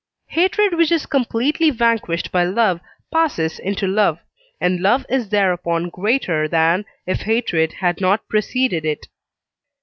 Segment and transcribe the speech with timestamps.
[0.29, 2.79] Hatred which is completely vanquished by love
[3.13, 4.17] passes into love:
[4.59, 9.05] and love is thereupon greater than if hatred had not preceded it.